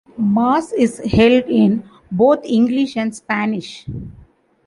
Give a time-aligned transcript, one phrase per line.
[0.17, 3.85] Mass is held in both English and Spanish.